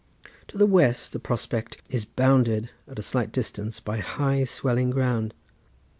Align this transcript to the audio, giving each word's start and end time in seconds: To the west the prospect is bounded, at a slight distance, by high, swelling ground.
To 0.47 0.57
the 0.57 0.65
west 0.65 1.11
the 1.13 1.19
prospect 1.19 1.79
is 1.91 2.05
bounded, 2.05 2.71
at 2.87 2.97
a 2.97 3.03
slight 3.03 3.31
distance, 3.31 3.79
by 3.79 3.99
high, 3.99 4.45
swelling 4.45 4.89
ground. 4.89 5.35